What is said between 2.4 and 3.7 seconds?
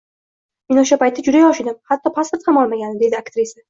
ham olmagandim,— deydi aktrisa